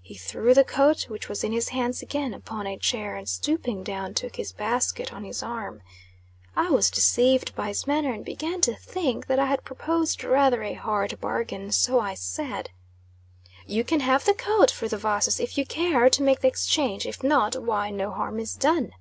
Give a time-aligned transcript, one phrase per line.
[0.00, 3.82] He threw the coat, which was in his hands again, upon a chair, and stooping
[3.82, 5.82] down took his basket on his arm.
[6.54, 10.62] I was deceived by his manner, and began to think that I had proposed rather
[10.62, 12.70] a hard bargain; so I said
[13.66, 17.04] "You can have the coat for the vases, if you care to make the exchange;
[17.04, 18.92] if not, why no harm is done."